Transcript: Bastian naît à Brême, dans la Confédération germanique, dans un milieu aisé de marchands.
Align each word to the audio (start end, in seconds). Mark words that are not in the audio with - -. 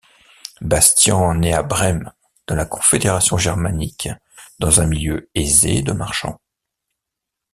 Bastian 0.61 1.35
naît 1.35 1.53
à 1.53 1.61
Brême, 1.61 2.11
dans 2.47 2.55
la 2.55 2.65
Confédération 2.65 3.37
germanique, 3.37 4.09
dans 4.57 4.81
un 4.81 4.87
milieu 4.87 5.29
aisé 5.35 5.83
de 5.83 5.91
marchands. 5.91 6.41